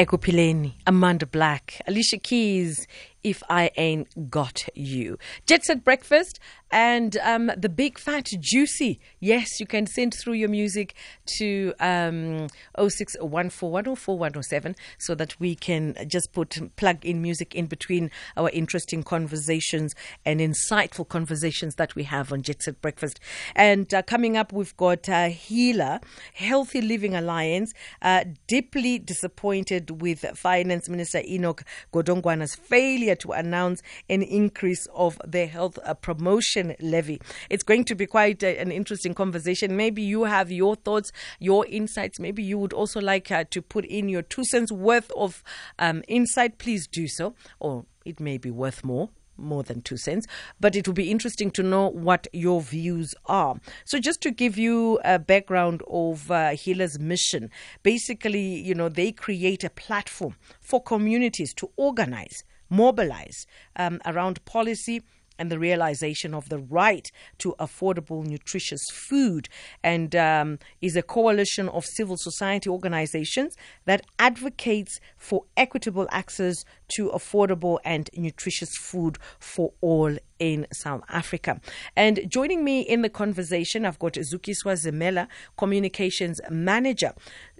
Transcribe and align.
Ekuphileni, 0.00 0.72
Amanda 0.86 1.26
Black, 1.26 1.82
Alicia 1.86 2.18
Keys, 2.18 2.86
If 3.22 3.42
I 3.48 3.70
Ain't 3.76 4.30
Got 4.30 4.68
You. 4.74 5.18
Jet 5.46 5.64
Set 5.64 5.84
Breakfast 5.84 6.38
and 6.70 7.16
um, 7.18 7.50
the 7.56 7.68
Big 7.68 7.98
Fat 7.98 8.30
Juicy. 8.38 9.00
Yes, 9.18 9.58
you 9.58 9.66
can 9.66 9.86
send 9.86 10.14
through 10.14 10.34
your 10.34 10.48
music 10.48 10.94
to 11.38 11.74
um, 11.80 12.46
0614104107 12.78 14.76
so 14.98 15.14
that 15.14 15.38
we 15.40 15.54
can 15.54 15.96
just 16.06 16.32
put 16.32 16.76
plug 16.76 17.04
in 17.04 17.20
music 17.20 17.54
in 17.54 17.66
between 17.66 18.10
our 18.36 18.50
interesting 18.50 19.02
conversations 19.02 19.94
and 20.24 20.40
insightful 20.40 21.08
conversations 21.08 21.74
that 21.76 21.94
we 21.94 22.04
have 22.04 22.32
on 22.32 22.42
Jet 22.42 22.62
Set 22.62 22.80
Breakfast. 22.80 23.18
And 23.54 23.92
uh, 23.92 24.02
coming 24.02 24.36
up, 24.36 24.52
we've 24.52 24.76
got 24.76 25.08
uh, 25.08 25.28
HEALA, 25.28 26.00
Healthy 26.34 26.82
Living 26.82 27.14
Alliance, 27.14 27.72
uh, 28.02 28.24
deeply 28.46 28.98
disappointed 28.98 30.02
with 30.02 30.20
Finance 30.36 30.88
Minister 30.88 31.22
Enoch 31.24 31.64
Godongwana's 31.92 32.54
failure 32.54 33.09
to 33.16 33.32
announce 33.32 33.82
an 34.08 34.22
increase 34.22 34.86
of 34.94 35.20
the 35.26 35.46
health 35.46 35.78
uh, 35.84 35.94
promotion 35.94 36.74
levy. 36.80 37.20
It's 37.48 37.62
going 37.62 37.84
to 37.86 37.94
be 37.94 38.06
quite 38.06 38.42
a, 38.42 38.58
an 38.58 38.72
interesting 38.72 39.14
conversation. 39.14 39.76
Maybe 39.76 40.02
you 40.02 40.24
have 40.24 40.50
your 40.50 40.76
thoughts, 40.76 41.12
your 41.38 41.66
insights. 41.66 42.18
Maybe 42.18 42.42
you 42.42 42.58
would 42.58 42.72
also 42.72 43.00
like 43.00 43.30
uh, 43.30 43.44
to 43.50 43.62
put 43.62 43.84
in 43.84 44.08
your 44.08 44.22
two 44.22 44.44
cents 44.44 44.72
worth 44.72 45.10
of 45.16 45.42
um, 45.78 46.02
insight. 46.08 46.58
Please 46.58 46.86
do 46.86 47.08
so, 47.08 47.34
or 47.58 47.84
it 48.04 48.20
may 48.20 48.38
be 48.38 48.50
worth 48.50 48.84
more 48.84 49.10
more 49.40 49.62
than 49.62 49.80
two 49.80 49.96
cents, 49.96 50.26
but 50.60 50.76
it 50.76 50.86
will 50.86 50.94
be 50.94 51.10
interesting 51.10 51.50
to 51.52 51.62
know 51.62 51.88
what 51.88 52.26
your 52.32 52.60
views 52.60 53.14
are. 53.26 53.56
So, 53.84 53.98
just 53.98 54.20
to 54.22 54.30
give 54.30 54.58
you 54.58 55.00
a 55.04 55.18
background 55.18 55.82
of 55.88 56.30
uh, 56.30 56.50
HEALA's 56.50 56.98
mission, 56.98 57.50
basically, 57.82 58.60
you 58.60 58.74
know, 58.74 58.88
they 58.88 59.12
create 59.12 59.64
a 59.64 59.70
platform 59.70 60.36
for 60.60 60.82
communities 60.82 61.54
to 61.54 61.70
organize, 61.76 62.44
mobilize 62.70 63.46
um, 63.76 64.00
around 64.06 64.44
policy 64.44 65.02
and 65.40 65.50
the 65.50 65.58
realization 65.58 66.34
of 66.34 66.50
the 66.50 66.58
right 66.58 67.10
to 67.38 67.54
affordable, 67.58 68.22
nutritious 68.24 68.82
food, 68.92 69.48
and 69.82 70.14
um, 70.14 70.58
is 70.82 70.96
a 70.96 71.02
coalition 71.02 71.66
of 71.70 71.86
civil 71.86 72.16
society 72.18 72.68
organizations 72.68 73.56
that 73.86 74.04
advocates 74.18 75.00
for 75.16 75.44
equitable 75.56 76.06
access 76.10 76.56
to 76.96 77.08
affordable 77.10 77.78
and 77.84 78.10
nutritious 78.16 78.76
food 78.76 79.18
for 79.38 79.72
all 79.80 80.16
in 80.40 80.66
South 80.72 81.02
Africa. 81.08 81.60
And 81.94 82.20
joining 82.28 82.64
me 82.64 82.80
in 82.80 83.02
the 83.02 83.08
conversation, 83.08 83.84
I've 83.84 83.98
got 83.98 84.14
Zukiswa 84.14 84.74
Zimela, 84.74 85.28
Communications 85.56 86.40
Manager, 86.50 87.12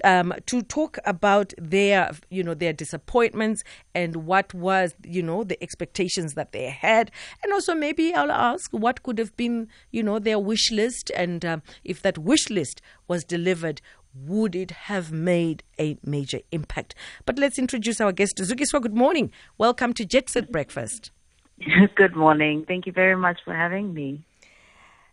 um, 0.03 0.33
to 0.47 0.63
talk 0.63 0.99
about 1.05 1.53
their, 1.59 2.11
you 2.31 2.43
know, 2.43 2.55
their 2.55 2.73
disappointments 2.73 3.63
and 3.95 4.17
what 4.17 4.53
was, 4.55 4.95
you 5.05 5.23
know, 5.23 5.45
the 5.45 5.63
expectations 5.63 6.35
that 6.35 6.53
they 6.53 6.71
had. 6.71 7.11
And 7.45 7.53
also 7.53 7.75
maybe 7.75 8.15
I'll 8.15 8.33
ask 8.33 8.71
what 8.73 9.03
could 9.03 9.19
have 9.19 9.37
been, 9.37 9.69
you 9.91 10.03
know, 10.03 10.19
their 10.19 10.39
wish 10.39 10.73
list 10.73 11.11
and 11.15 11.45
um, 11.45 11.63
if 11.85 12.01
that 12.03 12.17
wish 12.17 12.49
list 12.49 12.81
was 13.09 13.25
delivered, 13.25 13.83
would 14.15 14.55
it 14.55 14.71
have 14.71 15.13
made 15.13 15.63
a 15.79 15.97
major 16.05 16.41
impact? 16.53 16.95
But 17.27 17.39
let's 17.39 17.59
introduce 17.59 18.01
our 18.01 18.13
guest, 18.13 18.37
Zukiswa. 18.39 18.83
Good 18.83 18.95
morning. 18.95 19.31
Welcome 19.59 19.93
to 19.95 20.05
Jet 20.05 20.29
Set 20.31 20.51
Breakfast. 20.51 21.11
Good 21.95 22.17
morning. 22.17 22.65
Thank 22.67 22.87
you 22.87 22.93
very 22.93 23.17
much 23.17 23.41
for 23.45 23.55
having 23.55 23.93
me. 23.93 24.25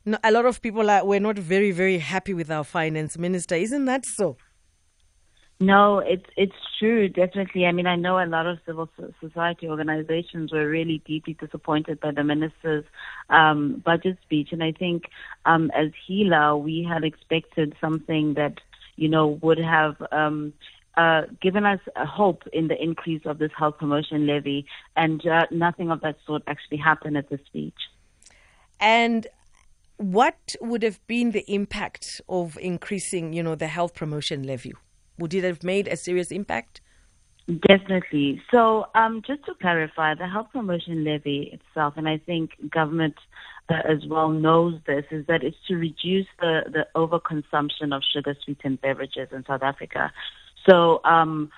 No, 0.05 0.17
a 0.23 0.31
lot 0.31 0.45
of 0.45 0.61
people 0.61 0.89
are 0.89 1.05
were 1.05 1.19
not 1.19 1.37
very 1.37 1.71
very 1.71 1.97
happy 1.97 2.33
with 2.33 2.49
our 2.49 2.63
finance 2.63 3.17
minister. 3.17 3.55
Isn't 3.55 3.85
that 3.85 4.05
so? 4.05 4.37
No, 5.59 5.99
it's 5.99 6.25
it's 6.37 6.55
true, 6.79 7.09
definitely. 7.09 7.65
I 7.65 7.71
mean, 7.71 7.87
I 7.87 7.95
know 7.95 8.19
a 8.19 8.27
lot 8.27 8.45
of 8.45 8.59
civil 8.65 8.89
society 9.19 9.67
organizations 9.67 10.53
were 10.53 10.69
really 10.69 11.01
deeply 11.05 11.33
disappointed 11.33 11.99
by 11.99 12.11
the 12.11 12.23
minister's 12.23 12.85
um, 13.31 13.81
budget 13.83 14.19
speech, 14.21 14.49
and 14.51 14.63
I 14.63 14.71
think 14.71 15.05
um, 15.45 15.71
as 15.75 15.87
HEALA, 16.07 16.57
we 16.57 16.87
had 16.87 17.03
expected 17.03 17.75
something 17.81 18.35
that 18.35 18.59
you 18.97 19.07
know 19.07 19.39
would 19.41 19.59
have 19.59 19.95
um, 20.11 20.53
uh, 20.97 21.21
given 21.41 21.65
us 21.65 21.79
hope 21.95 22.43
in 22.51 22.67
the 22.67 22.81
increase 22.81 23.21
of 23.25 23.37
this 23.37 23.51
health 23.57 23.77
promotion 23.77 24.27
levy, 24.27 24.65
and 24.95 25.25
uh, 25.25 25.45
nothing 25.51 25.91
of 25.91 26.01
that 26.01 26.17
sort 26.25 26.43
actually 26.47 26.77
happened 26.77 27.15
at 27.15 27.29
the 27.29 27.39
speech. 27.45 27.77
And 28.79 29.27
what 29.97 30.55
would 30.61 30.83
have 30.83 31.05
been 31.07 31.31
the 31.31 31.49
impact 31.51 32.21
of 32.27 32.57
increasing, 32.59 33.33
you 33.33 33.43
know, 33.43 33.55
the 33.55 33.67
health 33.67 33.93
promotion 33.95 34.43
levy? 34.43 34.73
Would 35.17 35.33
it 35.33 35.43
have 35.43 35.63
made 35.63 35.87
a 35.87 35.97
serious 35.97 36.31
impact? 36.31 36.81
Definitely. 37.47 38.41
So, 38.51 38.87
um, 38.93 39.21
just 39.25 39.45
to 39.45 39.53
clarify, 39.61 40.13
the 40.15 40.27
health 40.27 40.47
promotion 40.51 41.05
levy 41.05 41.49
itself, 41.53 41.93
and 41.95 42.07
I 42.07 42.17
think 42.17 42.51
government 42.69 43.15
uh, 43.69 43.75
as 43.89 44.05
well 44.05 44.29
knows 44.29 44.75
this, 44.85 45.05
is 45.11 45.25
that 45.27 45.43
it's 45.43 45.55
to 45.69 45.75
reduce 45.75 46.27
the, 46.41 46.63
the 46.69 46.87
overconsumption 46.93 47.95
of 47.95 48.03
sugar 48.13 48.35
sweetened 48.43 48.81
beverages 48.81 49.29
in 49.31 49.45
South 49.45 49.63
Africa. 49.63 50.11
So, 50.69 50.99
um, 51.05 51.49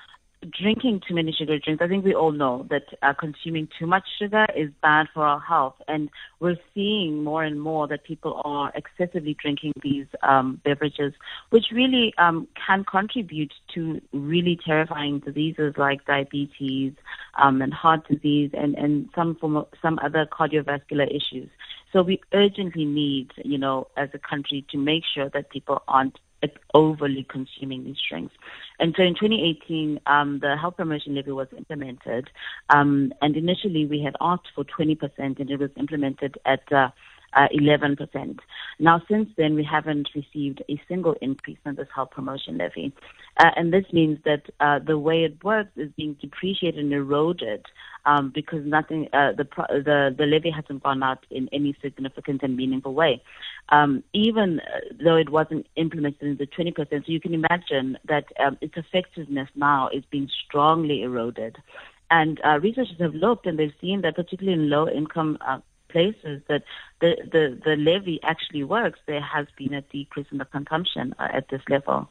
drinking 0.57 1.01
too 1.07 1.13
many 1.13 1.33
sugar 1.37 1.59
drinks, 1.59 1.81
I 1.83 1.87
think 1.87 2.05
we 2.05 2.15
all 2.15 2.31
know 2.31 2.65
that 2.69 2.83
uh, 3.01 3.13
consuming 3.13 3.67
too 3.77 3.85
much 3.85 4.03
sugar 4.17 4.45
is 4.55 4.69
bad 4.81 5.07
for 5.13 5.25
our 5.25 5.39
health. 5.39 5.75
And 5.87 6.09
we're 6.39 6.57
seeing 6.73 7.23
more 7.23 7.43
and 7.43 7.61
more 7.61 7.87
that 7.87 8.05
people 8.05 8.41
are 8.45 8.71
excessively 8.73 9.35
drinking 9.41 9.73
these 9.83 10.05
um, 10.23 10.61
beverages, 10.63 11.13
which 11.49 11.65
really 11.73 12.13
um, 12.17 12.47
can 12.65 12.85
contribute 12.85 13.53
to 13.75 14.01
really 14.13 14.57
terrifying 14.65 15.19
diseases 15.19 15.73
like 15.77 16.05
diabetes 16.05 16.93
um, 17.41 17.61
and 17.61 17.73
heart 17.73 18.07
disease 18.07 18.51
and, 18.53 18.75
and 18.75 19.09
some, 19.13 19.35
form 19.35 19.57
of, 19.57 19.67
some 19.81 19.99
other 20.03 20.25
cardiovascular 20.25 21.07
issues. 21.09 21.49
So 21.91 22.01
we 22.03 22.21
urgently 22.33 22.85
need, 22.85 23.31
you 23.43 23.57
know, 23.57 23.87
as 23.97 24.09
a 24.13 24.19
country 24.19 24.65
to 24.71 24.77
make 24.77 25.03
sure 25.13 25.29
that 25.33 25.49
people 25.49 25.81
aren't 25.87 26.17
overly 26.73 27.25
consuming 27.29 27.83
these 27.83 27.97
drinks. 28.09 28.33
And 28.79 28.93
so 28.95 29.03
in 29.03 29.13
2018, 29.13 29.99
um, 30.05 30.39
the 30.39 30.55
health 30.55 30.77
promotion 30.77 31.15
levy 31.15 31.31
was 31.31 31.47
implemented. 31.57 32.29
Um, 32.69 33.13
and 33.21 33.35
initially 33.35 33.85
we 33.85 34.01
had 34.01 34.15
asked 34.21 34.47
for 34.55 34.63
20% 34.63 34.99
and 35.17 35.49
it 35.49 35.59
was 35.59 35.71
implemented 35.77 36.37
at 36.45 36.71
uh, 36.71 36.89
uh, 37.33 37.47
11%. 37.53 38.39
Now, 38.79 39.01
since 39.09 39.29
then, 39.37 39.55
we 39.55 39.63
haven't 39.63 40.09
received 40.15 40.63
a 40.69 40.81
single 40.87 41.15
increase 41.21 41.57
in 41.65 41.75
this 41.75 41.87
health 41.93 42.11
promotion 42.11 42.57
levy. 42.57 42.93
Uh, 43.37 43.51
and 43.55 43.73
this 43.73 43.85
means 43.91 44.19
that 44.25 44.43
uh, 44.59 44.79
the 44.79 44.97
way 44.97 45.23
it 45.23 45.43
works 45.43 45.71
is 45.75 45.91
being 45.95 46.15
depreciated 46.21 46.79
and 46.83 46.93
eroded 46.93 47.65
um, 48.05 48.31
because 48.33 48.65
nothing, 48.65 49.07
uh, 49.13 49.31
the, 49.33 49.47
the, 49.69 50.15
the 50.17 50.25
levy 50.25 50.49
hasn't 50.49 50.83
gone 50.83 51.03
out 51.03 51.25
in 51.29 51.49
any 51.51 51.75
significant 51.81 52.41
and 52.43 52.57
meaningful 52.57 52.93
way. 52.93 53.21
Um, 53.69 54.03
even 54.13 54.59
uh, 54.59 54.79
though 55.03 55.15
it 55.15 55.29
wasn't 55.29 55.67
implemented 55.75 56.21
in 56.21 56.37
the 56.37 56.47
20%, 56.47 56.89
so 56.89 57.01
you 57.05 57.19
can 57.19 57.33
imagine 57.33 57.97
that 58.07 58.25
um, 58.39 58.57
its 58.61 58.75
effectiveness 58.75 59.49
now 59.55 59.89
is 59.89 60.03
being 60.09 60.29
strongly 60.45 61.03
eroded. 61.03 61.57
And 62.11 62.41
uh, 62.43 62.59
researchers 62.59 62.99
have 62.99 63.13
looked 63.13 63.45
and 63.45 63.59
they've 63.59 63.73
seen 63.79 64.01
that 64.01 64.15
particularly 64.15 64.59
in 64.59 64.69
low 64.69 64.89
income 64.89 65.37
uh, 65.41 65.59
places 65.89 66.41
that 66.47 66.63
the, 67.01 67.15
the, 67.31 67.59
the 67.65 67.75
levy 67.75 68.19
actually 68.23 68.63
works, 68.63 68.99
there 69.07 69.21
has 69.21 69.47
been 69.57 69.73
a 69.73 69.81
decrease 69.81 70.27
in 70.31 70.37
the 70.37 70.45
consumption 70.45 71.13
uh, 71.19 71.27
at 71.33 71.49
this 71.49 71.61
level. 71.69 72.09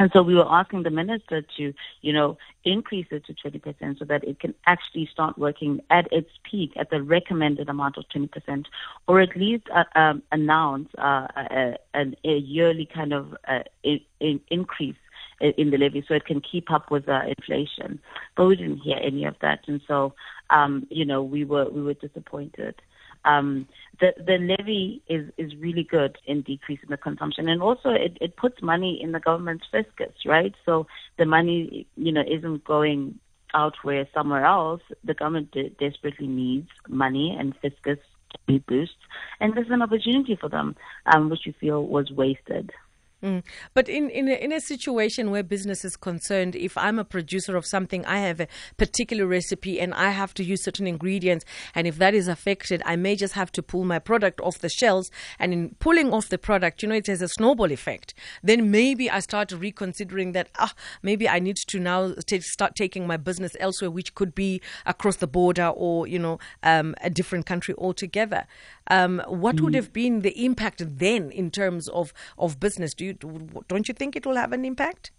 And 0.00 0.10
so 0.12 0.22
we 0.22 0.36
were 0.36 0.46
asking 0.48 0.84
the 0.84 0.90
minister 0.90 1.42
to, 1.56 1.74
you 2.02 2.12
know, 2.12 2.38
increase 2.64 3.06
it 3.10 3.26
to 3.26 3.34
20% 3.34 3.98
so 3.98 4.04
that 4.04 4.22
it 4.22 4.38
can 4.38 4.54
actually 4.64 5.08
start 5.12 5.36
working 5.36 5.80
at 5.90 6.06
its 6.12 6.30
peak 6.48 6.72
at 6.76 6.90
the 6.90 7.02
recommended 7.02 7.68
amount 7.68 7.96
of 7.96 8.04
20%, 8.14 8.66
or 9.08 9.20
at 9.20 9.34
least 9.34 9.64
uh, 9.74 9.84
um, 9.98 10.22
announce 10.30 10.88
uh, 10.98 11.26
a, 11.36 11.78
a, 11.94 12.04
a, 12.24 12.36
yearly 12.36 12.86
kind 12.86 13.12
of 13.12 13.36
uh, 13.48 13.64
in, 13.82 14.40
increase 14.50 14.94
in 15.40 15.70
the 15.70 15.78
levy 15.78 16.04
so 16.06 16.14
it 16.14 16.24
can 16.24 16.40
keep 16.40 16.70
up 16.70 16.90
with 16.90 17.08
uh, 17.08 17.22
inflation. 17.26 18.00
But 18.36 18.46
we 18.46 18.56
didn't 18.56 18.78
hear 18.78 18.98
any 19.02 19.24
of 19.24 19.36
that, 19.40 19.60
and 19.66 19.80
so 19.86 20.14
um, 20.50 20.86
you 20.90 21.04
know 21.04 21.22
we 21.22 21.44
were 21.44 21.68
we 21.68 21.82
were 21.82 21.94
disappointed. 21.94 22.74
Um, 23.24 23.66
the 24.00 24.14
the 24.16 24.38
levy 24.38 25.02
is 25.08 25.30
is 25.36 25.54
really 25.56 25.84
good 25.84 26.18
in 26.26 26.42
decreasing 26.42 26.90
the 26.90 26.96
consumption, 26.96 27.48
and 27.48 27.62
also 27.62 27.90
it, 27.90 28.16
it 28.20 28.36
puts 28.36 28.62
money 28.62 29.00
in 29.02 29.12
the 29.12 29.20
government's 29.20 29.66
fiscus, 29.70 30.14
right? 30.24 30.54
So 30.64 30.86
the 31.18 31.26
money 31.26 31.86
you 31.96 32.12
know 32.12 32.22
isn't 32.26 32.64
going 32.64 33.18
out 33.54 33.74
where 33.82 34.06
somewhere 34.14 34.44
else. 34.44 34.82
The 35.04 35.14
government 35.14 35.50
de- 35.52 35.70
desperately 35.70 36.26
needs 36.26 36.68
money 36.88 37.36
and 37.38 37.54
fiscus 37.60 37.98
to 38.30 38.38
be 38.46 38.58
boosted, 38.58 38.96
and 39.40 39.54
there's 39.54 39.70
an 39.70 39.82
opportunity 39.82 40.36
for 40.36 40.48
them, 40.48 40.76
um, 41.06 41.30
which 41.30 41.42
we 41.46 41.52
feel 41.52 41.84
was 41.84 42.10
wasted. 42.10 42.72
Mm. 43.22 43.42
But 43.74 43.88
in, 43.88 44.10
in 44.10 44.28
a, 44.28 44.34
in 44.34 44.52
a 44.52 44.60
situation 44.60 45.32
where 45.32 45.42
business 45.42 45.84
is 45.84 45.96
concerned, 45.96 46.54
if 46.54 46.78
I'm 46.78 47.00
a 47.00 47.04
producer 47.04 47.56
of 47.56 47.66
something, 47.66 48.06
I 48.06 48.18
have 48.18 48.38
a 48.38 48.46
particular 48.76 49.26
recipe 49.26 49.80
and 49.80 49.92
I 49.92 50.10
have 50.10 50.32
to 50.34 50.44
use 50.44 50.62
certain 50.62 50.86
ingredients, 50.86 51.44
and 51.74 51.88
if 51.88 51.98
that 51.98 52.14
is 52.14 52.28
affected, 52.28 52.80
I 52.86 52.94
may 52.94 53.16
just 53.16 53.34
have 53.34 53.50
to 53.52 53.62
pull 53.62 53.84
my 53.84 53.98
product 53.98 54.40
off 54.40 54.60
the 54.60 54.68
shelves. 54.68 55.10
And 55.38 55.52
in 55.52 55.74
pulling 55.80 56.12
off 56.12 56.28
the 56.28 56.38
product, 56.38 56.80
you 56.82 56.88
know, 56.88 56.94
it 56.94 57.08
has 57.08 57.20
a 57.20 57.28
snowball 57.28 57.72
effect. 57.72 58.14
Then 58.42 58.70
maybe 58.70 59.10
I 59.10 59.18
start 59.18 59.50
reconsidering 59.50 60.30
that, 60.32 60.48
ah, 60.56 60.72
maybe 61.02 61.28
I 61.28 61.40
need 61.40 61.56
to 61.56 61.80
now 61.80 62.14
t- 62.26 62.40
start 62.40 62.76
taking 62.76 63.06
my 63.06 63.16
business 63.16 63.56
elsewhere, 63.58 63.90
which 63.90 64.14
could 64.14 64.32
be 64.34 64.60
across 64.86 65.16
the 65.16 65.26
border 65.26 65.66
or, 65.66 66.06
you 66.06 66.20
know, 66.20 66.38
um, 66.62 66.94
a 67.00 67.10
different 67.10 67.46
country 67.46 67.74
altogether. 67.78 68.46
Um, 68.90 69.22
what 69.26 69.56
mm. 69.56 69.62
would 69.62 69.74
have 69.74 69.92
been 69.92 70.20
the 70.20 70.44
impact 70.44 70.82
then 70.86 71.30
in 71.30 71.50
terms 71.50 71.88
of, 71.88 72.14
of 72.38 72.58
business? 72.60 72.94
Do 72.94 73.07
you, 73.08 73.62
don't 73.68 73.88
you 73.88 73.94
think 73.94 74.16
it 74.16 74.26
will 74.26 74.36
have 74.36 74.52
an 74.52 74.64
impact? 74.64 75.10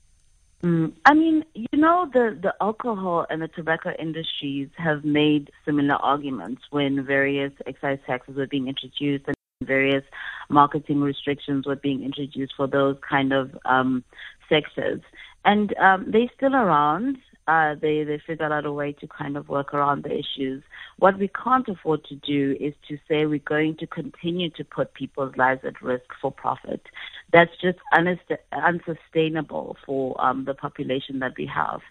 Mm, 0.63 0.93
I 1.05 1.13
mean, 1.13 1.45
you 1.53 1.79
know, 1.79 2.09
the, 2.11 2.37
the 2.41 2.53
alcohol 2.59 3.25
and 3.29 3.41
the 3.41 3.47
tobacco 3.47 3.93
industries 3.97 4.69
have 4.77 5.05
made 5.05 5.51
similar 5.65 5.95
arguments 5.95 6.63
when 6.69 7.05
various 7.05 7.53
excise 7.65 7.99
taxes 8.05 8.35
were 8.35 8.47
being 8.47 8.67
introduced 8.67 9.25
and 9.27 9.35
various 9.63 10.03
marketing 10.49 11.01
restrictions 11.01 11.65
were 11.65 11.77
being 11.77 12.03
introduced 12.03 12.53
for 12.57 12.67
those 12.67 12.97
kind 13.07 13.31
of 13.31 13.57
um, 13.65 14.03
sectors. 14.49 15.01
And 15.45 15.75
um, 15.77 16.05
they're 16.11 16.31
still 16.35 16.55
around 16.55 17.17
uh, 17.49 17.73
they 17.81 18.03
they 18.03 18.21
figured 18.27 18.51
out 18.51 18.65
a 18.65 18.71
way 18.71 18.93
to 18.93 19.07
kind 19.07 19.35
of 19.35 19.49
work 19.49 19.73
around 19.73 20.03
the 20.03 20.11
issues. 20.11 20.61
What 20.97 21.17
we 21.17 21.29
can't 21.29 21.67
afford 21.67 22.05
to 22.05 22.15
do 22.15 22.55
is 22.59 22.75
to 22.87 22.97
say 23.07 23.25
we're 23.25 23.39
going 23.39 23.75
to 23.77 23.87
continue 23.87 24.51
to 24.51 24.63
put 24.63 24.93
people's 24.93 25.35
lives 25.35 25.61
at 25.65 25.81
risk 25.81 26.05
for 26.21 26.31
profit. 26.31 26.83
That's 27.31 27.51
just 27.61 27.77
unsustainable 28.51 29.77
for 29.85 30.19
um, 30.19 30.45
the 30.45 30.53
population 30.53 31.19
that 31.19 31.33
we 31.37 31.45
have. 31.45 31.81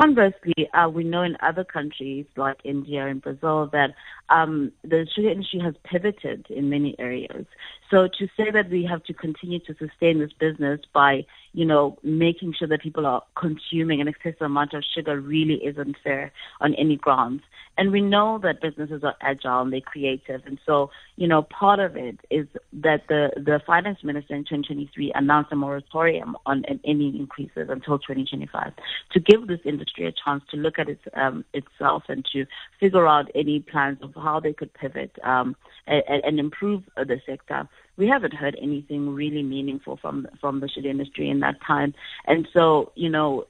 Conversely, 0.00 0.68
uh, 0.74 0.88
we 0.88 1.04
know 1.04 1.22
in 1.22 1.36
other 1.40 1.64
countries 1.64 2.26
like 2.36 2.58
India 2.64 3.06
and 3.06 3.22
Brazil 3.22 3.70
that 3.72 3.90
um, 4.28 4.72
the 4.82 5.06
sugar 5.14 5.30
industry 5.30 5.60
has 5.60 5.74
pivoted 5.84 6.46
in 6.50 6.68
many 6.68 6.94
areas. 6.98 7.46
So 7.90 8.08
to 8.18 8.26
say 8.36 8.50
that 8.50 8.70
we 8.70 8.84
have 8.84 9.04
to 9.04 9.14
continue 9.14 9.60
to 9.60 9.74
sustain 9.78 10.18
this 10.18 10.32
business 10.38 10.80
by, 10.92 11.24
you 11.52 11.64
know, 11.64 11.98
making 12.02 12.54
sure 12.58 12.68
that 12.68 12.82
people 12.82 13.06
are 13.06 13.22
consuming 13.38 14.00
an 14.00 14.08
excessive 14.08 14.42
amount 14.42 14.74
of 14.74 14.82
sugar 14.94 15.20
really 15.20 15.56
isn't 15.64 15.96
fair 16.02 16.32
on 16.60 16.74
any 16.74 16.96
grounds. 16.96 17.42
And 17.78 17.90
we 17.92 18.00
know 18.00 18.38
that 18.42 18.60
businesses 18.60 19.02
are 19.02 19.14
agile 19.20 19.62
and 19.62 19.72
they're 19.72 19.80
creative. 19.80 20.42
And 20.46 20.58
so, 20.66 20.90
you 21.16 21.26
know, 21.26 21.42
part 21.42 21.80
of 21.80 21.96
it 21.96 22.18
is 22.30 22.46
that 22.72 23.02
the, 23.08 23.30
the 23.36 23.60
finance 23.66 23.98
minister 24.02 24.34
in 24.34 24.44
2023 24.82 25.12
announced 25.14 25.52
a 25.52 25.56
moratorium 25.56 26.36
on 26.46 26.64
any 26.84 27.16
increases 27.18 27.68
until 27.68 27.98
2025 27.98 28.72
to 29.12 29.20
give 29.20 29.46
this 29.46 29.60
industry 29.64 30.06
a 30.06 30.12
chance 30.12 30.42
to 30.50 30.56
look 30.56 30.78
at 30.78 30.88
its, 30.88 31.02
um, 31.14 31.44
itself 31.52 32.04
and 32.08 32.24
to 32.32 32.46
figure 32.80 33.06
out 33.06 33.30
any 33.34 33.60
plans 33.60 33.98
of 34.02 34.14
how 34.14 34.40
they 34.40 34.52
could 34.52 34.72
pivot 34.74 35.16
um, 35.24 35.56
and, 35.86 36.02
and 36.24 36.40
improve 36.40 36.82
the 36.96 37.20
sector 37.26 37.68
we 37.96 38.08
haven't 38.08 38.34
heard 38.34 38.56
anything 38.60 39.14
really 39.14 39.42
meaningful 39.42 39.98
from 39.98 40.26
from 40.40 40.60
the 40.60 40.68
sugar 40.68 40.88
industry 40.88 41.28
in 41.28 41.40
that 41.40 41.56
time. 41.60 41.92
And 42.26 42.48
so, 42.52 42.90
you 42.94 43.10
know, 43.10 43.44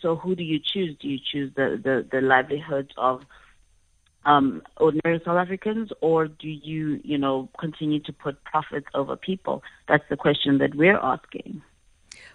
so 0.00 0.16
who 0.16 0.34
do 0.34 0.42
you 0.42 0.58
choose? 0.58 0.96
Do 0.98 1.08
you 1.08 1.18
choose 1.18 1.52
the 1.54 1.78
the, 1.82 2.06
the 2.10 2.20
livelihoods 2.20 2.90
of 2.96 3.22
um, 4.24 4.62
ordinary 4.76 5.20
South 5.24 5.36
Africans, 5.36 5.90
or 6.00 6.28
do 6.28 6.48
you, 6.48 7.00
you 7.04 7.18
know, 7.18 7.48
continue 7.58 8.00
to 8.00 8.12
put 8.12 8.42
profits 8.44 8.86
over 8.94 9.16
people? 9.16 9.62
That's 9.88 10.04
the 10.08 10.16
question 10.16 10.58
that 10.58 10.74
we're 10.74 10.98
asking. 10.98 11.62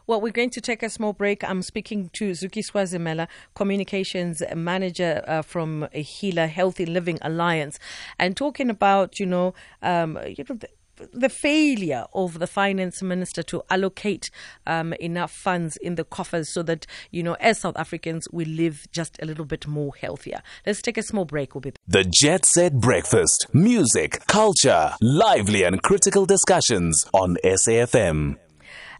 Well, 0.07 0.21
we're 0.21 0.31
going 0.31 0.51
to 0.51 0.61
take 0.61 0.83
a 0.83 0.89
small 0.89 1.11
break. 1.11 1.43
I'm 1.43 1.61
speaking 1.61 2.09
to 2.13 2.31
Zuki 2.31 2.63
Zimela, 2.63 3.27
Communications 3.55 4.41
Manager 4.55 5.21
uh, 5.27 5.41
from 5.41 5.87
HEALA 5.93 6.47
Healthy 6.47 6.85
Living 6.85 7.19
Alliance, 7.21 7.77
and 8.17 8.37
talking 8.37 8.69
about, 8.69 9.19
you 9.19 9.25
know, 9.25 9.53
um, 9.81 10.17
you 10.25 10.45
know, 10.47 10.55
the, 10.55 10.69
the 11.13 11.29
failure 11.29 12.05
of 12.13 12.39
the 12.39 12.47
finance 12.47 13.01
minister 13.01 13.43
to 13.43 13.63
allocate 13.69 14.29
um, 14.65 14.93
enough 14.93 15.31
funds 15.31 15.77
in 15.77 15.95
the 15.95 16.03
coffers 16.03 16.53
so 16.53 16.63
that, 16.63 16.85
you 17.11 17.23
know, 17.23 17.35
as 17.39 17.59
South 17.59 17.77
Africans, 17.77 18.27
we 18.31 18.45
live 18.45 18.87
just 18.91 19.17
a 19.21 19.25
little 19.25 19.45
bit 19.45 19.67
more 19.67 19.93
healthier. 19.99 20.41
Let's 20.65 20.81
take 20.81 20.97
a 20.97 21.03
small 21.03 21.25
break. 21.25 21.55
We'll 21.55 21.61
be 21.61 21.71
back. 21.71 21.79
The 21.87 22.03
Jet 22.03 22.45
Set 22.45 22.73
Breakfast. 22.73 23.47
Music, 23.53 24.25
culture, 24.27 24.93
lively 25.01 25.63
and 25.63 25.81
critical 25.81 26.25
discussions 26.25 27.05
on 27.13 27.37
SAFM. 27.43 28.37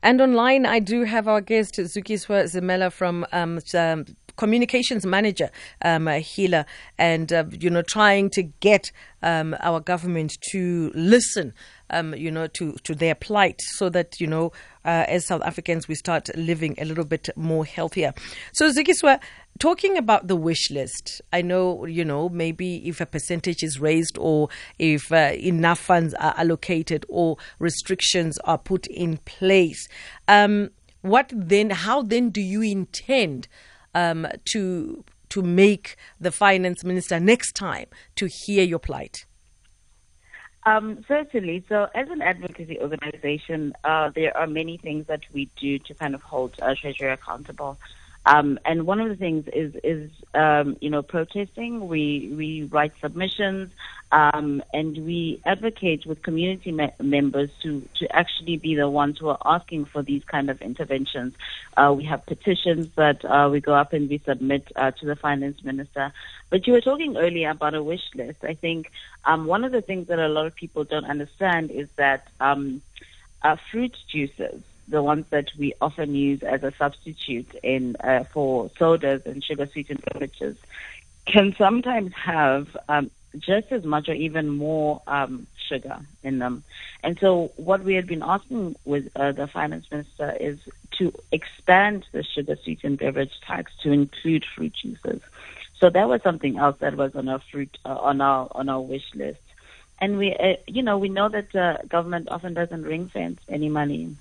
And 0.03 0.21
online, 0.21 0.65
I 0.65 0.79
do 0.79 1.03
have 1.03 1.27
our 1.27 1.41
guest, 1.41 1.75
Zukiswa 1.75 2.44
Zimela 2.44 2.91
from 2.91 3.25
um, 3.31 3.59
um, 3.73 4.05
communications 4.38 5.05
manager, 5.05 5.49
um, 5.83 6.07
HEALA, 6.07 6.65
and 6.97 7.33
uh, 7.33 7.45
you 7.51 7.69
know 7.69 7.81
trying 7.81 8.29
to 8.31 8.44
get 8.44 8.91
um, 9.23 9.55
our 9.59 9.79
government 9.79 10.38
to 10.51 10.91
listen 10.94 11.53
um, 11.89 12.13
you 12.16 12.31
know, 12.31 12.48
to, 12.48 12.74
to 12.84 12.95
their 12.95 13.16
plight 13.16 13.62
so 13.62 13.89
that, 13.89 14.19
you 14.19 14.28
know, 14.28 14.51
uh, 14.86 15.06
as 15.07 15.25
South 15.25 15.42
Africans, 15.44 15.88
we 15.88 15.95
start 15.95 16.30
living 16.36 16.75
a 16.78 16.86
little 16.86 17.04
bit 17.04 17.30
more 17.36 17.66
healthier. 17.66 18.13
So, 18.54 18.72
Zukiswa, 18.72 19.19
talking 19.60 19.98
about 19.98 20.28
the 20.28 20.36
wish 20.36 20.72
list, 20.72 21.22
I 21.34 21.42
know, 21.42 21.86
you 21.86 22.06
know, 22.06 22.30
maybe 22.30 22.88
if 22.88 23.01
a 23.01 23.06
percentage 23.06 23.63
is 23.63 23.80
raised 23.80 24.18
or 24.18 24.50
if 24.80 25.12
uh, 25.12 25.34
enough 25.36 25.80
funds 25.80 26.13
are 26.16 26.34
allocated 26.38 27.06
or 27.10 27.38
restrictions 27.60 28.38
are 28.40 28.57
put 28.57 28.88
in 28.88 29.18
place, 29.18 29.88
um, 30.28 30.69
what 31.01 31.31
then, 31.33 31.69
how 31.69 32.01
then 32.01 32.30
do 32.30 32.42
you 32.42 32.62
intend 32.62 33.48
um, 33.94 34.28
to 34.45 35.04
to 35.30 35.42
make 35.42 35.98
the 36.19 36.31
finance 36.31 36.83
minister 36.83 37.19
next 37.19 37.54
time 37.54 37.88
to 38.16 38.28
hear 38.28 38.63
your 38.63 38.80
plight? 38.80 39.26
Um, 40.65 41.06
certainly. 41.07 41.63
So, 41.69 41.88
as 41.95 42.09
an 42.09 42.21
advocacy 42.21 42.80
organization, 42.80 43.74
uh, 43.83 44.12
there 44.13 44.36
are 44.36 44.48
many 44.48 44.77
things 44.77 45.07
that 45.07 45.21
we 45.31 45.50
do 45.56 45.80
to 45.80 45.94
kind 45.94 46.13
of 46.13 46.21
hold 46.21 46.56
uh, 46.62 46.75
Treasury 46.80 47.12
accountable. 47.12 47.80
Um, 48.27 48.59
and 48.65 48.85
one 48.85 49.00
of 49.00 49.07
the 49.07 49.15
things 49.15 49.47
is, 49.53 49.74
is 49.85 50.12
um, 50.33 50.75
you 50.81 50.89
know, 50.89 51.01
protesting. 51.01 51.88
We 51.88 52.33
we 52.35 52.63
write 52.63 52.91
submissions, 53.00 53.71
um, 54.12 54.62
and 54.74 54.97
we 55.06 55.41
advocate 55.45 56.06
with 56.06 56.21
community 56.24 56.74
me- 56.74 56.91
members 57.01 57.50
to 57.63 57.88
to 58.00 58.13
actually 58.13 58.57
be 58.57 58.75
the 58.75 58.89
ones 58.89 59.18
who 59.18 59.29
are 59.29 59.41
asking 59.45 59.85
for 59.85 60.03
these 60.03 60.25
kind 60.25 60.50
of 60.50 60.62
interventions. 60.62 61.35
Uh, 61.77 61.94
we 61.95 62.03
have 62.03 62.25
petitions 62.25 62.89
that 62.95 63.24
uh, 63.24 63.47
we 63.50 63.62
go 63.62 63.74
up 63.74 63.94
and 63.94 64.09
we 64.09 64.18
submit 64.18 64.73
uh, 64.75 64.91
to 64.91 65.06
the 65.06 65.15
finance 65.15 65.63
minister. 65.63 66.12
But 66.50 66.68
you 66.68 66.73
were 66.73 66.81
talking 66.81 67.15
earlier 67.15 67.51
about 67.51 67.75
a 67.75 67.83
wish 67.83 68.03
list. 68.13 68.44
I 68.44 68.56
think 68.56 68.91
um, 69.23 69.47
one 69.47 69.63
of 69.63 69.71
the 69.71 69.81
things 69.81 70.07
that 70.07 70.19
a 70.19 70.27
lot 70.27 70.47
of 70.47 70.53
people 70.53 70.83
don't 70.83 71.06
understand 71.06 71.71
is 71.71 71.88
that 71.95 72.28
um, 72.42 72.81
uh, 73.42 73.56
fruit 73.71 73.95
juices 74.11 74.61
the 74.87 75.03
ones 75.03 75.25
that 75.29 75.49
we 75.57 75.73
often 75.81 76.15
use 76.15 76.41
as 76.44 76.63
a 76.63 76.71
substitute 76.77 77.53
in 77.63 77.95
uh, 77.97 78.23
for 78.31 78.71
sodas 78.77 79.25
and 79.25 79.44
sugar 79.44 79.67
sweetened 79.67 80.01
beverages 80.06 80.57
can 81.25 81.53
sometimes 81.57 82.13
have 82.13 82.77
um, 82.87 83.11
just 83.37 83.71
as 83.71 83.83
much 83.83 84.07
or 84.07 84.13
even 84.13 84.49
more 84.49 85.01
um, 85.07 85.45
sugar 85.67 85.99
in 86.23 86.39
them. 86.39 86.63
And 87.03 87.19
so, 87.19 87.51
what 87.57 87.83
we 87.83 87.95
had 87.95 88.07
been 88.07 88.23
asking 88.23 88.75
with 88.85 89.09
uh, 89.15 89.33
the 89.33 89.47
finance 89.47 89.85
minister 89.91 90.35
is 90.39 90.59
to 90.97 91.13
expand 91.31 92.06
the 92.11 92.23
sugar 92.23 92.57
sweetened 92.63 92.99
beverage 92.99 93.39
tax 93.45 93.71
to 93.83 93.91
include 93.91 94.45
fruit 94.45 94.73
juices. 94.81 95.21
So 95.79 95.89
that 95.91 96.09
was 96.09 96.23
something 96.23 96.57
else 96.57 96.77
that 96.79 96.95
was 96.95 97.15
on 97.15 97.29
our 97.29 97.41
fruit 97.51 97.77
uh, 97.85 97.95
on 97.95 98.21
our 98.21 98.47
on 98.51 98.67
our 98.69 98.81
wish 98.81 99.13
list. 99.13 99.39
And 99.99 100.17
we, 100.17 100.35
uh, 100.35 100.56
you 100.67 100.81
know, 100.81 100.97
we 100.97 101.09
know 101.09 101.29
that 101.29 101.56
uh, 101.56 101.77
government 101.87 102.29
often 102.29 102.53
doesn't 102.53 102.83
ring 102.83 103.09
fence 103.09 103.39
any 103.47 103.69
money 103.69 104.15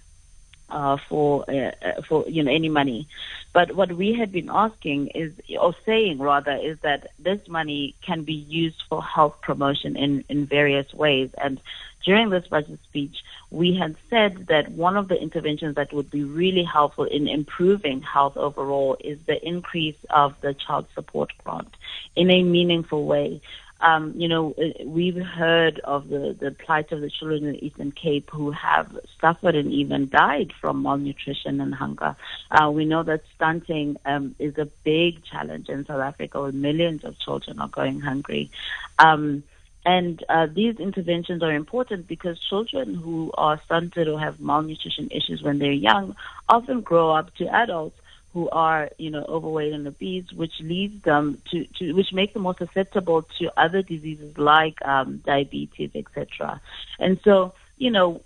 uh, 0.69 0.97
for 1.09 1.45
uh, 1.49 1.73
uh, 1.83 2.03
for 2.03 2.25
you 2.29 2.43
know 2.43 2.53
any 2.53 2.69
money. 2.69 3.09
But 3.53 3.75
what 3.75 3.93
we 3.93 4.13
had 4.13 4.33
been 4.33 4.51
asking 4.51 5.09
is, 5.09 5.33
or 5.59 5.75
saying 5.85 6.19
rather, 6.19 6.53
is 6.53 6.79
that 6.81 7.11
this 7.19 7.47
money 7.49 7.95
can 8.03 8.23
be 8.23 8.35
used 8.35 8.83
for 8.89 9.03
health 9.03 9.41
promotion 9.41 9.97
in 9.97 10.25
in 10.29 10.47
various 10.47 10.93
ways. 10.93 11.31
And 11.39 11.61
during 12.05 12.31
this 12.31 12.47
budget 12.47 12.79
speech, 12.85 13.17
we 13.51 13.75
had 13.75 13.97
said 14.11 14.47
that 14.47 14.71
one 14.71 14.97
of 14.97 15.09
the 15.09 15.21
interventions 15.21 15.75
that 15.75 15.93
would 15.93 16.11
be 16.11 16.23
really 16.23 16.63
helpful 16.63 17.05
in 17.05 17.27
improving 17.27 18.01
health 18.01 18.37
overall 18.37 18.97
is 19.01 19.19
the 19.27 19.45
increase 19.47 19.99
of 20.11 20.41
the 20.41 20.55
child 20.55 20.87
support 20.95 21.33
grant 21.43 21.75
in 22.15 22.31
a 22.31 22.43
meaningful 22.43 23.07
way 23.07 23.41
um, 23.81 24.15
you 24.17 24.29
know, 24.29 24.55
uh, 24.59 24.85
we've 24.85 25.17
heard 25.17 25.81
of 25.81 26.09
the, 26.09 26.37
the 26.39 26.51
plight 26.51 26.93
of 26.93 27.01
the 27.01 27.11
children 27.11 27.47
in 27.47 27.57
Eastern 27.65 27.93
Cape 27.93 28.31
who 28.31 28.51
have 28.51 28.99
suffered 29.21 29.55
and 29.55 29.73
even 29.73 30.09
died 30.09 30.53
from 30.61 30.83
malnutrition 30.83 31.61
and 31.61 31.75
hunger. 31.75 32.17
Uh, 32.51 32.71
we 32.71 32.85
know 32.85 33.03
that 33.03 33.23
stunting 33.35 33.97
um, 34.07 34.35
is 34.39 34.57
a 34.59 34.67
big 34.85 35.25
challenge 35.25 35.69
in 35.69 35.85
South 35.87 36.01
Africa 36.01 36.41
where 36.41 36.53
millions 36.53 37.05
of 37.05 37.19
children 37.19 37.61
are 37.61 37.69
going 37.69 38.01
hungry. 38.01 38.51
Um, 38.99 39.43
And 39.87 40.25
uh, 40.29 40.49
these 40.53 40.81
interventions 40.81 41.43
are 41.45 41.55
important 41.55 42.09
because 42.09 42.41
children 42.41 42.95
who 42.95 43.31
are 43.39 43.61
stunted 43.67 44.09
or 44.09 44.19
have 44.19 44.41
malnutrition 44.41 45.07
issues 45.13 45.43
when 45.45 45.61
they're 45.61 45.71
young 45.91 46.17
often 46.49 46.81
grow 46.81 47.09
up 47.19 47.33
to 47.37 47.45
adults 47.47 47.99
who 48.37 48.51
are, 48.51 48.91
you 48.99 49.09
know, 49.09 49.25
overweight 49.27 49.73
and 49.73 49.87
obese, 49.89 50.31
which 50.31 50.61
leads 50.61 51.03
them 51.05 51.41
to, 51.51 51.65
to 51.79 51.95
which 51.95 52.13
makes 52.13 52.35
them 52.35 52.43
more 52.43 52.55
susceptible 52.55 53.23
to 53.39 53.51
other 53.57 53.81
diseases 53.81 54.37
like 54.37 54.77
um, 54.85 55.23
diabetes, 55.25 55.91
etc. 55.95 56.61
And 56.99 57.19
so, 57.25 57.55
you 57.79 57.91
know, 57.91 58.21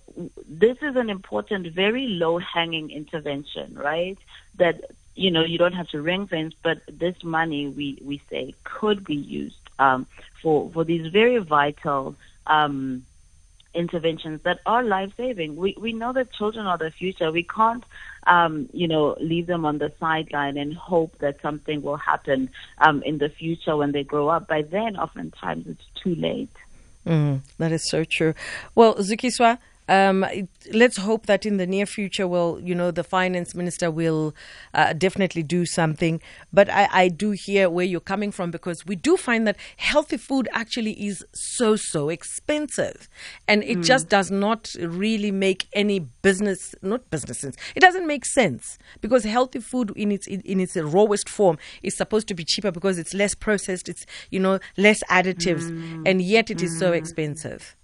this 0.49 0.79
is 0.83 0.97
an 0.97 1.11
important, 1.11 1.69
very 1.69 2.09
low-hanging 2.09 2.91
intervention, 2.91 3.77
right? 3.77 4.19
That 4.57 4.81
you 5.15 5.31
know 5.31 5.45
you 5.45 5.59
don't 5.59 5.75
have 5.75 5.87
to 5.91 6.03
ring 6.03 6.27
fence, 6.27 6.55
but 6.61 6.81
this 6.91 7.23
money 7.23 7.69
we 7.69 8.03
we 8.05 8.21
say 8.29 8.57
could 8.65 9.05
be 9.05 9.15
used 9.15 9.65
um, 9.79 10.09
for 10.43 10.71
for 10.71 10.83
these 10.83 11.07
very 11.07 11.39
vital. 11.39 12.17
Um, 12.49 13.05
interventions 13.73 14.43
that 14.43 14.59
are 14.67 14.83
life 14.83 15.13
saving. 15.17 15.55
We 15.55 15.77
we 15.79 15.93
know 15.93 16.13
that 16.13 16.33
children 16.33 16.67
are 16.67 16.77
the 16.77 16.91
future. 16.91 17.31
We 17.31 17.45
can't 17.45 17.85
um, 18.27 18.69
you 18.73 18.89
know, 18.89 19.17
leave 19.21 19.47
them 19.47 19.65
on 19.65 19.79
the 19.79 19.93
sideline 19.99 20.57
and 20.57 20.75
hope 20.75 21.17
that 21.19 21.41
something 21.41 21.83
will 21.83 21.97
happen 21.97 22.51
um, 22.79 23.03
in 23.03 23.19
the 23.19 23.29
future 23.29 23.77
when 23.77 23.93
they 23.93 24.05
grow 24.05 24.29
up. 24.29 24.47
By 24.47 24.63
then, 24.63 24.97
oftentimes, 24.97 25.67
it's 25.67 25.87
too 25.95 26.15
late. 26.15 26.55
Mm, 27.07 27.41
that 27.59 27.73
is 27.73 27.89
so 27.89 28.05
true. 28.05 28.35
Well, 28.75 28.97
Zukiswa, 28.97 29.59
um, 29.91 30.25
let's 30.73 30.97
hope 30.99 31.27
that 31.27 31.45
in 31.45 31.57
the 31.57 31.67
near 31.67 31.85
future, 31.85 32.29
well, 32.29 32.61
you 32.63 32.77
know, 32.77 32.93
the 32.93 33.03
finance 33.03 33.57
minister 33.57 33.91
will 33.91 34.37
uh, 34.73 34.93
definitely 34.93 35.43
do 35.43 35.67
something. 35.67 36.23
But 36.53 36.71
I, 36.71 36.89
I, 36.93 37.09
do 37.09 37.33
hear 37.33 37.69
where 37.69 37.85
you're 37.85 37.99
coming 37.99 38.31
from 38.31 38.53
because 38.53 38.87
we 38.87 38.95
do 38.95 39.17
find 39.17 39.49
that 39.49 39.57
healthy 39.79 40.17
food 40.17 40.49
actually 40.53 40.93
is 40.93 41.27
so, 41.33 41.75
so 41.75 42.09
expensive. 42.09 43.09
And 43.49 43.65
it 43.65 43.79
mm. 43.79 43.85
just 43.85 44.09
does 44.09 44.31
not 44.31 44.73
really 44.81 45.33
make 45.33 45.67
any 45.73 45.99
business, 45.99 46.73
not 46.83 47.11
business 47.11 47.41
sense. 47.41 47.57
It 47.75 47.81
doesn't 47.81 48.07
make 48.07 48.25
sense 48.25 48.79
because 49.01 49.25
healthy 49.25 49.59
food 49.59 49.93
in 49.97 50.13
its, 50.13 50.29
in 50.29 50.61
its 50.61 50.77
rawest 50.77 51.29
form 51.29 51.59
is 51.83 51.97
supposed 51.97 52.29
to 52.29 52.35
be 52.35 52.45
cheaper 52.45 52.71
because 52.71 52.97
it's 52.97 53.13
less 53.13 53.35
processed, 53.35 53.89
it's, 53.89 54.07
you 54.31 54.39
know, 54.39 54.61
less 54.77 55.03
additives, 55.11 55.69
mm. 55.69 56.09
and 56.09 56.23
yet 56.23 56.49
it 56.49 56.63
is 56.63 56.79
so 56.79 56.93
mm. 56.93 56.97
expensive. 56.97 57.77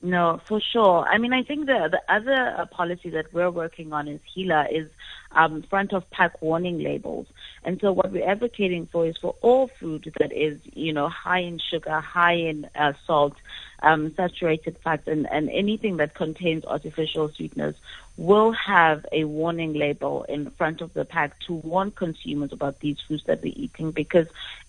No, 0.00 0.40
for 0.44 0.60
sure. 0.60 1.04
I 1.08 1.18
mean, 1.18 1.32
I 1.32 1.42
think 1.42 1.66
the 1.66 1.88
the 1.90 2.00
other 2.08 2.68
policy 2.70 3.10
that 3.10 3.32
we're 3.32 3.50
working 3.50 3.92
on 3.92 4.06
is 4.06 4.20
HEALA 4.32 4.68
is 4.70 4.88
um, 5.32 5.62
front 5.62 5.92
of 5.92 6.08
pack 6.10 6.40
warning 6.42 6.80
labels. 6.80 7.26
And 7.64 7.80
so 7.80 7.92
what 7.92 8.12
we're 8.12 8.28
advocating 8.28 8.86
for 8.86 9.06
is 9.06 9.16
for 9.16 9.34
all 9.42 9.68
food 9.68 10.12
that 10.18 10.32
is, 10.32 10.58
you 10.74 10.92
know, 10.92 11.08
high 11.08 11.40
in 11.40 11.58
sugar, 11.58 12.00
high 12.00 12.34
in 12.34 12.68
uh, 12.74 12.92
salt, 13.06 13.34
um, 13.82 14.14
saturated 14.14 14.76
fats, 14.82 15.06
and, 15.06 15.28
and 15.30 15.50
anything 15.50 15.98
that 15.98 16.14
contains 16.14 16.64
artificial 16.64 17.28
sweeteners 17.28 17.74
will 18.18 18.50
have 18.50 19.06
a 19.12 19.24
warning 19.24 19.74
label 19.74 20.24
in 20.24 20.50
front 20.50 20.80
of 20.80 20.92
the 20.92 21.04
pack 21.04 21.38
to 21.38 21.52
warn 21.54 21.92
consumers 21.92 22.52
about 22.52 22.80
these 22.80 22.98
foods 23.06 23.22
that 23.24 23.40
we're 23.42 23.52
eating 23.54 23.92
because 23.92 24.26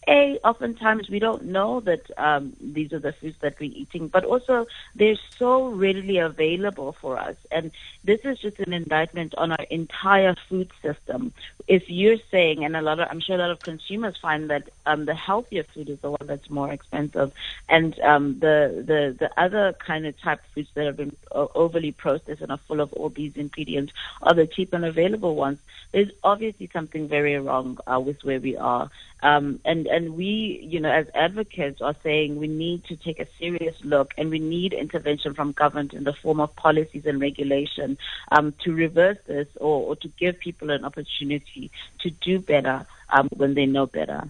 a 0.08 0.40
oftentimes 0.44 1.10
we 1.10 1.18
don't 1.18 1.44
know 1.44 1.80
that 1.80 2.02
um, 2.18 2.54
these 2.62 2.94
are 2.94 3.00
the 3.00 3.12
foods 3.12 3.36
that 3.42 3.60
we're 3.60 3.72
eating 3.74 4.08
but 4.08 4.24
also 4.24 4.68
they're 4.96 5.18
so 5.38 5.68
readily 5.68 6.20
available 6.20 6.96
for 7.02 7.18
us 7.18 7.36
and 7.52 7.72
this 8.04 8.20
is 8.24 8.38
just 8.38 8.60
an 8.60 8.72
indictment 8.72 9.34
on 9.36 9.52
our 9.52 9.66
entire 9.72 10.36
food 10.50 10.70
system 10.82 11.32
if 11.68 11.90
you're 11.90 12.18
saying 12.32 12.66
and 12.66 12.76
a 12.76 12.82
lot 12.82 13.00
of 13.00 13.08
i'm 13.12 13.20
sure 13.20 13.36
a 13.36 13.40
lot 13.40 13.52
of 13.52 13.62
consumers 13.62 14.18
find 14.18 14.50
that 14.50 14.68
um, 14.86 15.06
the 15.06 15.14
healthier 15.14 15.64
food 15.64 15.90
is 15.90 16.00
the 16.00 16.10
one 16.10 16.26
that's 16.26 16.50
more 16.50 16.72
expensive 16.72 17.32
and 17.70 18.00
um, 18.00 18.40
the 18.40 18.84
the 18.86 19.16
the 19.20 19.30
other 19.40 19.74
kind 19.74 20.06
of 20.06 20.20
type 20.20 20.40
of 20.40 20.46
foods 20.54 20.70
that 20.74 20.86
have 20.86 20.98
been 20.98 21.16
uh, 21.32 21.46
overly 21.56 21.92
processed 21.92 22.42
and 22.42 22.52
are 22.52 22.58
full 22.58 22.82
of 22.82 22.92
all 22.94 23.10
these 23.10 23.36
ingredients 23.38 23.94
are 24.22 24.34
the 24.34 24.48
cheap 24.48 24.74
and 24.74 24.86
available 24.86 25.36
ones. 25.36 25.60
There's 25.92 26.12
obviously 26.24 26.70
something 26.72 27.08
very 27.08 27.38
wrong 27.40 27.80
uh, 27.88 28.00
with 28.00 28.24
where 28.24 28.40
we 28.40 28.58
are. 28.58 28.90
Um, 29.22 29.60
and, 29.66 29.86
and 29.88 30.16
we, 30.16 30.60
you 30.64 30.80
know, 30.80 30.92
as 30.92 31.08
advocates 31.14 31.82
are 31.82 31.96
saying 32.04 32.38
we 32.38 32.48
need 32.48 32.86
to 32.86 32.96
take 32.96 33.20
a 33.20 33.28
serious 33.38 33.76
look 33.84 34.14
and 34.18 34.30
we 34.30 34.40
need 34.40 34.72
intervention 34.72 35.34
from 35.34 35.52
government 35.52 35.94
in 35.94 36.06
the 36.06 36.14
form 36.14 36.40
of 36.40 36.56
policies 36.56 37.06
and 37.06 37.20
regulation 37.20 37.98
um, 38.32 38.54
to 38.64 38.74
reverse 38.74 39.18
this 39.28 39.48
or, 39.60 39.88
or 39.88 39.96
to 39.98 40.08
give 40.08 40.39
people 40.40 40.70
an 40.70 40.86
opportunity 40.86 41.72
to 42.00 42.10
do 42.10 42.40
better 42.40 42.86
um, 43.10 43.30
when 43.36 43.54
they 43.54 43.66
know 43.66 43.86
better. 43.86 44.28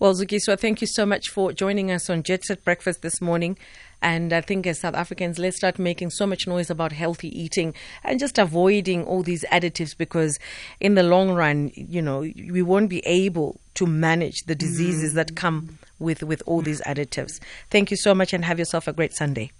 Well, 0.00 0.14
Zukiswa, 0.14 0.60
thank 0.60 0.80
you 0.80 0.86
so 0.86 1.04
much 1.04 1.28
for 1.28 1.52
joining 1.52 1.90
us 1.90 2.08
on 2.08 2.22
Jet 2.22 2.44
Set 2.44 2.64
Breakfast 2.64 3.02
this 3.02 3.20
morning. 3.20 3.58
And 4.00 4.32
I 4.32 4.40
think 4.40 4.64
as 4.64 4.78
South 4.78 4.94
Africans, 4.94 5.40
let's 5.40 5.56
start 5.56 5.76
making 5.76 6.10
so 6.10 6.24
much 6.24 6.46
noise 6.46 6.70
about 6.70 6.92
healthy 6.92 7.36
eating 7.36 7.74
and 8.04 8.20
just 8.20 8.38
avoiding 8.38 9.04
all 9.04 9.24
these 9.24 9.44
additives 9.50 9.98
because 9.98 10.38
in 10.78 10.94
the 10.94 11.02
long 11.02 11.30
run, 11.30 11.72
you 11.74 12.00
know, 12.00 12.20
we 12.20 12.62
won't 12.62 12.88
be 12.88 13.04
able 13.06 13.60
to 13.74 13.86
manage 13.86 14.44
the 14.46 14.54
diseases 14.54 15.12
mm. 15.12 15.14
that 15.16 15.34
come 15.34 15.80
with, 15.98 16.22
with 16.22 16.44
all 16.46 16.62
these 16.62 16.80
additives. 16.82 17.40
Thank 17.70 17.90
you 17.90 17.96
so 17.96 18.14
much 18.14 18.32
and 18.32 18.44
have 18.44 18.60
yourself 18.60 18.86
a 18.86 18.92
great 18.92 19.14
Sunday. 19.14 19.50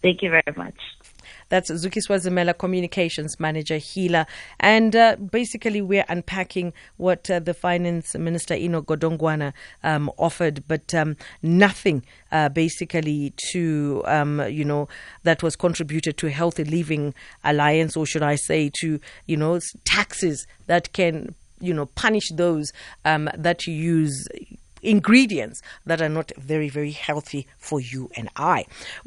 Thank 0.00 0.22
you 0.22 0.30
very 0.30 0.54
much. 0.56 0.76
That's 1.48 1.70
Zukiswa 1.70 2.18
Zimela, 2.20 2.56
Communications 2.56 3.38
Manager, 3.38 3.76
HEALA. 3.76 4.26
And 4.60 4.94
uh, 4.94 5.16
basically, 5.16 5.80
we're 5.80 6.04
unpacking 6.08 6.72
what 6.96 7.30
uh, 7.30 7.38
the 7.40 7.54
Finance 7.54 8.14
Minister, 8.14 8.54
Ino 8.54 8.82
Godongwana, 8.82 9.52
um, 9.82 10.10
offered, 10.18 10.64
but 10.68 10.94
um, 10.94 11.16
nothing 11.42 12.04
uh, 12.32 12.48
basically 12.48 13.32
to, 13.52 14.02
um, 14.06 14.40
you 14.48 14.64
know, 14.64 14.88
that 15.22 15.42
was 15.42 15.56
contributed 15.56 16.16
to 16.18 16.30
Healthy 16.30 16.64
Living 16.64 17.14
Alliance, 17.44 17.96
or 17.96 18.06
should 18.06 18.22
I 18.22 18.36
say, 18.36 18.70
to, 18.80 19.00
you 19.26 19.36
know, 19.36 19.60
taxes 19.84 20.46
that 20.66 20.92
can, 20.92 21.34
you 21.60 21.74
know, 21.74 21.86
punish 21.86 22.30
those 22.30 22.72
um, 23.04 23.28
that 23.36 23.66
use 23.66 24.26
ingredients 24.82 25.60
that 25.86 26.00
are 26.00 26.08
not 26.08 26.30
very, 26.36 26.68
very 26.68 26.92
healthy 26.92 27.46
for 27.58 27.80
you 27.80 28.10
and 28.16 28.28
I. 28.36 28.64
Well, 29.04 29.06